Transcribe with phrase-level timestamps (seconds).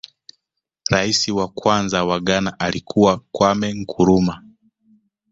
[0.89, 4.41] rais wa kwanza wa ghana alikuwa kwame nkurumah